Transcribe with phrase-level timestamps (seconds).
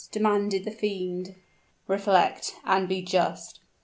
[0.11, 1.35] demanded the fiend.
[1.87, 3.59] "Reflect and be just!